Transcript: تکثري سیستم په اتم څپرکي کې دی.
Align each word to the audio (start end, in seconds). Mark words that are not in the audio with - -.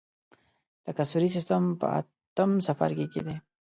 تکثري 0.85 1.29
سیستم 1.35 1.61
په 1.79 1.87
اتم 1.99 2.51
څپرکي 2.65 3.05
کې 3.13 3.21
دی. 3.25 3.35